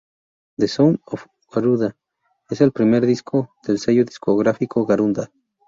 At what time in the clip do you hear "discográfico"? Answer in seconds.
4.03-4.83